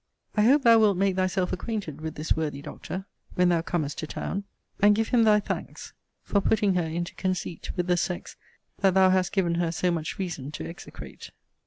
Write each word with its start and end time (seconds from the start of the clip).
I 0.35 0.41
hope 0.45 0.63
thou 0.63 0.79
wilt 0.79 0.97
make 0.97 1.15
thyself 1.15 1.53
acquainted 1.53 2.01
with 2.01 2.15
this 2.15 2.35
worthy 2.35 2.63
Doctor 2.63 3.05
when 3.35 3.49
thou 3.49 3.61
comest 3.61 3.99
to 3.99 4.07
town; 4.07 4.45
and 4.79 4.95
give 4.95 5.09
him 5.09 5.21
thy 5.25 5.39
thanks, 5.39 5.93
for 6.23 6.41
putting 6.41 6.73
her 6.73 6.83
into 6.87 7.13
conceit 7.13 7.69
with 7.77 7.85
the 7.85 7.97
sex 7.97 8.35
that 8.79 8.95
thou 8.95 9.11
hast 9.11 9.31
given 9.31 9.53
her 9.61 9.71
so 9.71 9.91
much 9.91 10.17
reason 10.17 10.51
to 10.53 10.67
execrate. 10.67 11.29